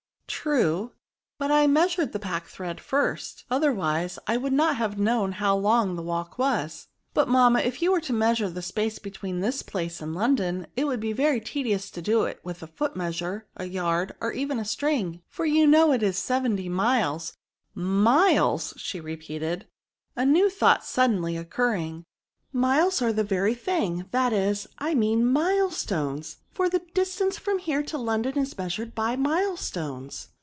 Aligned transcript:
"True, 0.51 0.93
but 1.37 1.51
I 1.51 1.67
measured 1.67 2.13
the 2.13 2.19
packthread 2.19 2.79
first, 2.79 3.43
otherwise 3.51 4.17
I 4.25 4.37
could 4.39 4.53
not 4.53 4.75
have 4.77 4.97
known 4.97 5.33
how 5.33 5.55
long 5.55 5.95
the 5.95 6.01
walk 6.01 6.39
was." 6.39 6.87
But, 7.13 7.27
mamma, 7.27 7.59
if 7.59 7.79
you 7.79 7.91
were 7.91 8.01
to 8.01 8.13
measure 8.13 8.49
the 8.49 8.63
space 8.63 8.97
between 8.97 9.41
this 9.41 9.61
place 9.61 10.01
and 10.01 10.15
London, 10.15 10.65
itwould 10.75 10.99
be 10.99 11.13
very 11.13 11.41
tedious 11.41 11.91
to 11.91 12.01
do 12.01 12.23
it 12.23 12.39
with 12.43 12.63
a 12.63 12.67
foot 12.67 12.95
measure, 12.95 13.45
a 13.55 13.65
yard, 13.65 14.15
or 14.19 14.31
even 14.31 14.57
a 14.57 14.65
string, 14.65 15.21
for 15.27 15.45
you 15.45 15.67
know 15.67 15.91
it 15.91 16.01
is 16.01 16.17
seventy 16.17 16.69
miles— 16.69 17.33
milesy^ 17.77 19.03
repeated 19.03 19.61
she, 19.67 20.23
a 20.23 20.25
new 20.25 20.49
thought 20.49 20.83
suddenly 20.83 21.37
occurring," 21.37 22.03
miles 22.53 22.99
are 23.01 23.13
the 23.13 23.23
very 23.23 23.53
thing, 23.53 24.05
that 24.11 24.33
is, 24.33 24.65
I 24.79 24.93
mean 24.95 25.31
milestones; 25.31 26.37
for 26.51 26.67
the 26.67 26.79
distance 26.95 27.39
&om 27.47 27.59
here 27.59 27.81
to 27.83 27.97
London 27.97 28.37
is 28.39 28.57
measured 28.57 28.93
by 28.95 29.15
mile 29.15 29.55
stones." 29.55 30.27